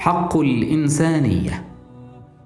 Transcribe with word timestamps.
حق 0.00 0.36
الإنسانية. 0.36 1.64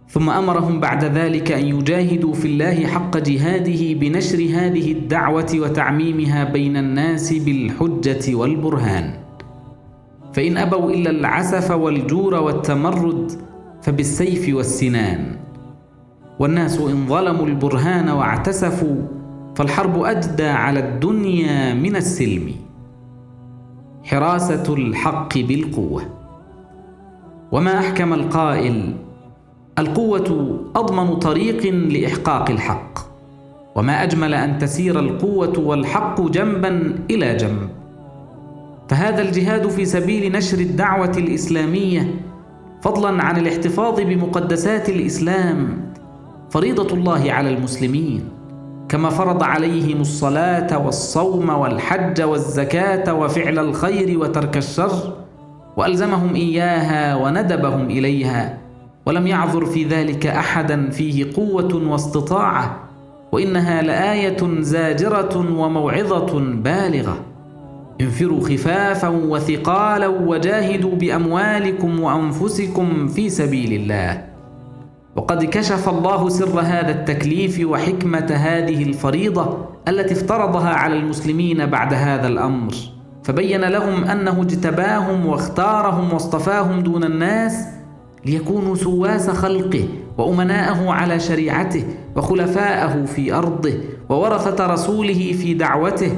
ثم 0.08 0.30
أمرهم 0.30 0.80
بعد 0.80 1.04
ذلك 1.04 1.53
أن 1.53 1.65
يجاهدوا 1.65 2.35
في 2.35 2.45
الله 2.49 2.87
حق 2.87 3.17
جهاده 3.17 4.01
بنشر 4.01 4.38
هذه 4.38 4.92
الدعوة 4.92 5.46
وتعميمها 5.54 6.44
بين 6.44 6.76
الناس 6.76 7.33
بالحجة 7.33 8.35
والبرهان. 8.35 9.15
فإن 10.33 10.56
أبوا 10.56 10.90
إلا 10.90 11.11
العسف 11.11 11.71
والجور 11.71 12.35
والتمرد 12.35 13.33
فبالسيف 13.83 14.54
والسنان. 14.54 15.37
والناس 16.39 16.79
إن 16.79 17.07
ظلموا 17.07 17.47
البرهان 17.47 18.09
واعتسفوا 18.09 18.97
فالحرب 19.55 20.02
أجدى 20.02 20.47
على 20.47 20.80
الدنيا 20.80 21.75
من 21.75 21.97
السلم. 21.97 22.51
حراسة 24.05 24.75
الحق 24.75 25.39
بالقوة. 25.39 26.23
وما 27.55 27.79
أحكم 27.79 28.13
القائل 28.13 28.97
القوة 29.79 30.59
أضمن 30.77 31.17
طريق 31.17 31.67
لإحقاق 31.75 32.51
الحق. 32.51 32.99
وما 33.75 34.03
أجمل 34.03 34.35
أن 34.35 34.59
تسير 34.59 34.99
القوة 35.01 35.59
والحق 35.59 36.21
جنبا 36.21 36.95
إلى 37.11 37.37
جنب. 37.37 37.69
فهذا 38.89 39.23
الجهاد 39.23 39.69
في 39.69 39.85
سبيل 39.85 40.33
نشر 40.33 40.59
الدعوة 40.59 41.12
الإسلامية 41.17 42.15
فضلا 42.83 43.23
عن 43.23 43.37
الاحتفاظ 43.37 44.01
بمقدسات 44.01 44.89
الإسلام 44.89 45.91
فريضة 46.51 46.95
الله 46.97 47.33
على 47.33 47.55
المسلمين 47.55 48.29
كما 48.89 49.11
فرض 49.11 49.43
عليهم 49.43 50.01
الصلاة 50.01 50.87
والصوم 50.87 51.48
والحج 51.48 52.23
والزكاة 52.23 53.15
وفعل 53.15 53.59
الخير 53.59 54.19
وترك 54.19 54.56
الشر. 54.56 55.23
وألزمهم 55.77 56.34
إياها 56.34 57.14
وندبهم 57.14 57.86
إليها 57.86 58.58
ولم 59.06 59.27
يعذر 59.27 59.67
في 59.67 59.84
ذلك 59.84 60.27
أحدا 60.27 60.91
فيه 60.91 61.34
قوة 61.36 61.91
واستطاعة 61.91 62.81
وإنها 63.33 63.83
لآية 63.83 64.61
زاجرة 64.61 65.36
وموعظة 65.36 66.39
بالغة. 66.39 67.16
انفروا 68.00 68.41
خفافا 68.41 69.08
وثقالا 69.08 70.06
وجاهدوا 70.06 70.94
بأموالكم 70.94 72.00
وأنفسكم 72.00 73.09
في 73.09 73.28
سبيل 73.28 73.72
الله. 73.72 74.25
وقد 75.16 75.44
كشف 75.44 75.88
الله 75.88 76.28
سر 76.28 76.61
هذا 76.61 76.91
التكليف 76.91 77.61
وحكمة 77.66 78.33
هذه 78.34 78.83
الفريضة 78.83 79.59
التي 79.88 80.14
افترضها 80.14 80.69
على 80.70 80.97
المسلمين 80.97 81.66
بعد 81.66 81.94
هذا 81.94 82.27
الأمر. 82.28 82.94
فبين 83.25 83.64
لهم 83.64 84.05
أنه 84.05 84.42
اجتباهم 84.42 85.27
واختارهم 85.27 86.12
واصطفاهم 86.12 86.80
دون 86.80 87.05
الناس 87.05 87.66
ليكونوا 88.27 88.75
سواس 88.75 89.31
خلقه 89.31 89.89
وأمناءه 90.19 90.91
على 90.91 91.20
شريعته 91.20 91.84
وخلفاءه 92.16 93.05
في 93.05 93.33
أرضه 93.34 93.75
وورثة 94.08 94.66
رسوله 94.66 95.33
في 95.33 95.55
دعوته 95.55 96.12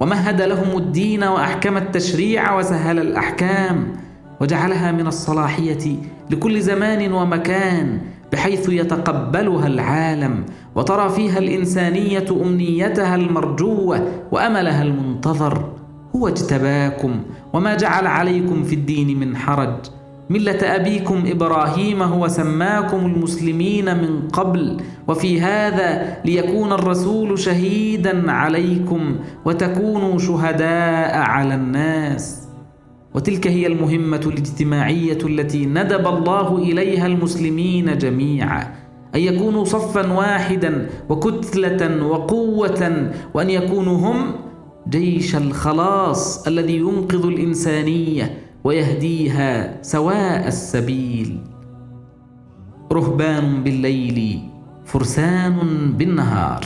ومهد 0.00 0.42
لهم 0.42 0.78
الدين 0.78 1.24
وأحكم 1.24 1.76
التشريع 1.76 2.58
وسهل 2.58 2.98
الأحكام 2.98 3.92
وجعلها 4.40 4.92
من 4.92 5.06
الصلاحية 5.06 5.96
لكل 6.30 6.60
زمان 6.60 7.12
ومكان 7.12 8.00
بحيث 8.32 8.68
يتقبلها 8.68 9.66
العالم 9.66 10.44
وترى 10.74 11.08
فيها 11.08 11.38
الإنسانية 11.38 12.26
أمنيتها 12.30 13.14
المرجوة 13.14 14.06
وأملها 14.32 14.82
المنتظر 14.82 15.77
هو 16.16 16.28
اجتباكم 16.28 17.20
وما 17.52 17.74
جعل 17.74 18.06
عليكم 18.06 18.62
في 18.62 18.74
الدين 18.74 19.20
من 19.20 19.36
حرج. 19.36 19.74
ملة 20.30 20.76
أبيكم 20.76 21.24
إبراهيم 21.26 22.02
هو 22.02 22.28
سماكم 22.28 23.06
المسلمين 23.06 23.84
من 23.84 24.28
قبل 24.28 24.76
وفي 25.08 25.40
هذا 25.40 26.16
ليكون 26.24 26.72
الرسول 26.72 27.38
شهيدا 27.38 28.32
عليكم 28.32 29.16
وتكونوا 29.44 30.18
شهداء 30.18 31.18
على 31.18 31.54
الناس. 31.54 32.48
وتلك 33.14 33.46
هي 33.46 33.66
المهمة 33.66 34.20
الاجتماعية 34.26 35.18
التي 35.24 35.66
ندب 35.66 36.06
الله 36.06 36.58
إليها 36.58 37.06
المسلمين 37.06 37.98
جميعا 37.98 38.74
أن 39.14 39.20
يكونوا 39.20 39.64
صفا 39.64 40.12
واحدا 40.12 40.88
وكتلة 41.08 42.06
وقوة 42.06 43.10
وأن 43.34 43.50
يكونوا 43.50 43.96
هم 43.96 44.32
جيش 44.90 45.36
الخلاص 45.36 46.46
الذي 46.46 46.76
ينقذ 46.76 47.26
الإنسانية 47.26 48.38
ويهديها 48.64 49.82
سواء 49.82 50.48
السبيل. 50.48 51.40
رهبان 52.92 53.64
بالليل 53.64 54.40
فرسان 54.84 55.56
بالنهار. 55.98 56.64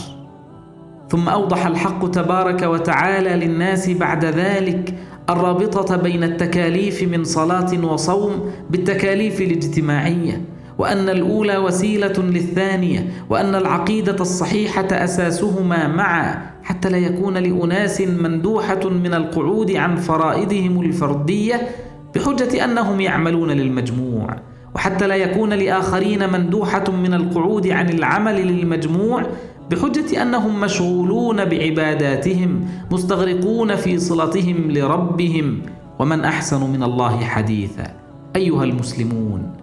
ثم 1.10 1.28
أوضح 1.28 1.66
الحق 1.66 2.10
تبارك 2.10 2.62
وتعالى 2.62 3.46
للناس 3.46 3.90
بعد 3.90 4.24
ذلك 4.24 4.94
الرابطة 5.30 5.96
بين 5.96 6.24
التكاليف 6.24 7.02
من 7.02 7.24
صلاة 7.24 7.84
وصوم 7.84 8.50
بالتكاليف 8.70 9.40
الاجتماعية. 9.40 10.42
وأن 10.78 11.08
الأولى 11.08 11.56
وسيلة 11.56 12.12
للثانية 12.18 13.12
وأن 13.30 13.54
العقيدة 13.54 14.16
الصحيحة 14.20 14.86
أساسهما 14.92 15.88
معا 15.88 16.52
حتى 16.62 16.88
لا 16.88 16.98
يكون 16.98 17.34
لأناس 17.38 18.00
مندوحة 18.00 18.88
من 18.88 19.14
القعود 19.14 19.70
عن 19.76 19.96
فرائضهم 19.96 20.80
الفردية 20.80 21.68
بحجة 22.14 22.64
أنهم 22.64 23.00
يعملون 23.00 23.50
للمجموع. 23.50 24.36
وحتى 24.74 25.06
لا 25.06 25.14
يكون 25.14 25.52
لآخرين 25.52 26.32
مندوحة 26.32 26.90
من 26.90 27.14
القعود 27.14 27.68
عن 27.68 27.88
العمل 27.88 28.46
للمجموع 28.46 29.22
بحجة 29.70 30.22
أنهم 30.22 30.60
مشغولون 30.60 31.44
بعباداتهم 31.44 32.64
مستغرقون 32.90 33.76
في 33.76 33.98
صلتهم 33.98 34.70
لربهم. 34.70 35.62
ومن 35.98 36.24
أحسن 36.24 36.70
من 36.70 36.82
الله 36.82 37.24
حديثا 37.24 37.94
أيها 38.36 38.64
المسلمون. 38.64 39.61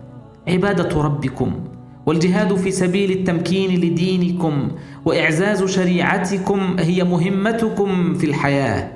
عبادة 0.49 1.01
ربكم 1.01 1.51
والجهاد 2.05 2.55
في 2.55 2.71
سبيل 2.71 3.11
التمكين 3.11 3.81
لدينكم 3.81 4.67
وإعزاز 5.05 5.63
شريعتكم 5.63 6.75
هي 6.79 7.03
مهمتكم 7.03 8.13
في 8.13 8.25
الحياة. 8.25 8.91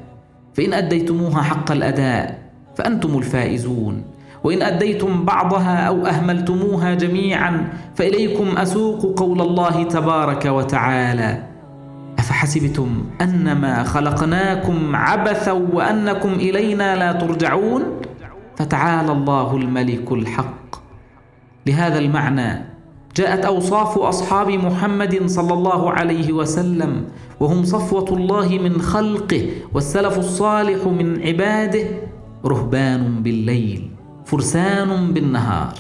فإن 0.54 0.74
أديتموها 0.74 1.42
حق 1.42 1.72
الأداء 1.72 2.40
فأنتم 2.76 3.18
الفائزون. 3.18 4.04
وإن 4.44 4.62
أديتم 4.62 5.26
بعضها 5.26 5.78
أو 5.78 6.06
أهملتموها 6.06 6.94
جميعا 6.94 7.70
فإليكم 7.96 8.58
أسوق 8.58 9.20
قول 9.20 9.42
الله 9.42 9.84
تبارك 9.84 10.46
وتعالى. 10.46 11.44
أفحسبتم 12.20 13.04
أنما 13.22 13.84
خلقناكم 13.84 14.96
عبثا 14.96 15.52
وأنكم 15.52 16.34
إلينا 16.34 16.96
لا 16.96 17.12
ترجعون؟ 17.12 17.84
فتعالى 18.56 19.12
الله 19.12 19.58
الملك 19.58 20.12
الحق. 20.12 20.63
لهذا 21.68 22.00
المعنى 22.00 22.66
جاءت 23.16 23.46
أوصاف 23.46 23.98
أصحاب 23.98 24.50
محمد 24.50 25.26
صلى 25.26 25.54
الله 25.54 25.92
عليه 25.92 26.34
وسلم 26.34 27.06
وهم 27.40 27.64
صفوة 27.64 28.10
الله 28.18 28.58
من 28.58 28.82
خلقه 28.82 29.50
والسلف 29.74 30.18
الصالح 30.20 30.88
من 30.88 31.22
عباده 31.22 31.86
رهبان 32.46 33.24
بالليل 33.24 33.90
فرسان 34.26 35.14
بالنهار. 35.14 35.74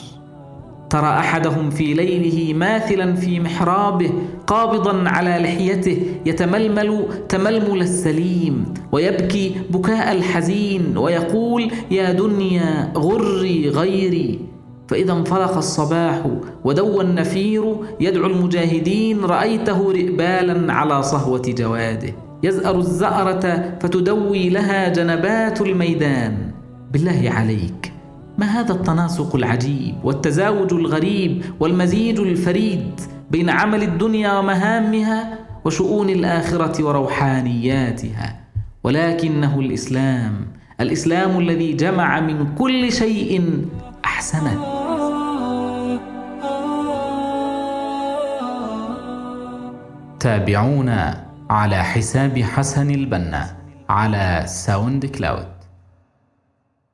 ترى 0.89 1.07
أحدهم 1.07 1.69
في 1.69 1.93
ليله 1.93 2.53
ماثلا 2.53 3.15
في 3.15 3.39
محرابه 3.39 4.11
قابضا 4.47 5.09
على 5.09 5.29
لحيته 5.29 5.97
يتململ 6.25 7.05
تململ 7.29 7.81
السليم 7.81 8.73
ويبكي 8.91 9.55
بكاء 9.69 10.11
الحزين 10.11 10.97
ويقول 10.97 11.71
يا 11.91 12.11
دنيا 12.11 12.93
غري 12.97 13.69
غيري. 13.69 14.52
فإذا 14.93 15.13
انفلق 15.13 15.57
الصباح 15.57 16.21
ودوى 16.63 17.03
النفير 17.03 17.75
يدعو 17.99 18.25
المجاهدين 18.25 19.25
رأيته 19.25 19.91
رئبالا 19.91 20.73
على 20.73 21.03
صهوة 21.03 21.41
جواده. 21.47 22.13
يزأر 22.43 22.77
الزأرة 22.77 23.73
فتدوي 23.81 24.49
لها 24.49 24.89
جنبات 24.89 25.61
الميدان. 25.61 26.51
بالله 26.91 27.31
عليك 27.35 27.93
ما 28.37 28.45
هذا 28.45 28.71
التناسق 28.71 29.35
العجيب 29.35 29.95
والتزاوج 30.03 30.73
الغريب 30.73 31.45
والمزيج 31.59 32.19
الفريد 32.19 33.01
بين 33.31 33.49
عمل 33.49 33.83
الدنيا 33.83 34.39
ومهامها 34.39 35.39
وشؤون 35.65 36.09
الآخرة 36.09 36.83
وروحانياتها؟ 36.83 38.39
ولكنه 38.83 39.59
الإسلام 39.59 40.33
الإسلام 40.81 41.39
الذي 41.39 41.73
جمع 41.73 42.19
من 42.19 42.55
كل 42.55 42.91
شيء 42.91 43.61
أحسنه. 44.05 44.82
تابعونا 50.23 51.27
على 51.49 51.83
حساب 51.83 52.39
حسن 52.39 52.89
البنا 52.91 53.57
على 53.89 54.43
SoundCloud 54.47 55.47